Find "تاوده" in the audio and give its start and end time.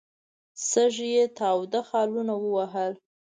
1.37-1.81